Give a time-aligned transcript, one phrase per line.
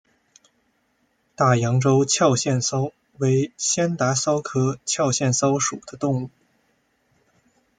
[1.35, 6.31] 大洋洲壳腺溞为仙达溞科壳腺溞属的动物。